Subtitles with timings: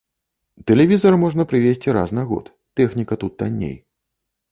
[0.69, 2.45] Тэлевізар можна прывезці раз на год,
[2.81, 3.77] тэхніка тут танней.